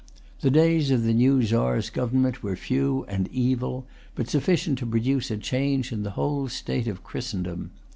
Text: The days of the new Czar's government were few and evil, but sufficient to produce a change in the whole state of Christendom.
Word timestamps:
The 0.39 0.49
days 0.49 0.89
of 0.89 1.03
the 1.03 1.13
new 1.13 1.43
Czar's 1.43 1.91
government 1.91 2.41
were 2.41 2.55
few 2.55 3.05
and 3.07 3.27
evil, 3.27 3.85
but 4.15 4.27
sufficient 4.27 4.79
to 4.79 4.87
produce 4.87 5.29
a 5.29 5.37
change 5.37 5.91
in 5.91 6.01
the 6.01 6.09
whole 6.17 6.47
state 6.47 6.87
of 6.87 7.03
Christendom. 7.03 7.69